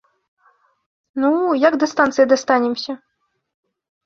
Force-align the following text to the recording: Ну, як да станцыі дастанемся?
Ну, 1.23 1.29
як 1.67 1.77
да 1.83 1.91
станцыі 1.93 2.25
дастанемся? 2.33 2.91